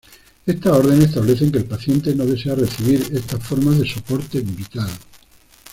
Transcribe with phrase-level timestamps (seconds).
[0.47, 4.89] Estas órdenes establecen que el paciente no desea recibir estas formas de soporte vital.